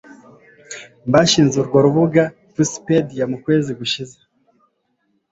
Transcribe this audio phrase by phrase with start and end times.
[1.11, 4.17] bashinze urwo rubuga Pussypedia mu kwezi gushize